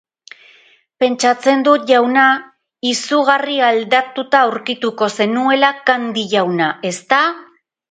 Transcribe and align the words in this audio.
Pentsatzen 1.03 1.61
dut, 1.67 1.85
jauna, 1.91 2.23
izugarri 2.93 3.59
aldatuta 3.67 4.41
aurkituko 4.47 5.11
zenuela 5.21 5.73
Candy 5.91 6.27
jauna, 6.35 6.75
ezta? 6.95 7.25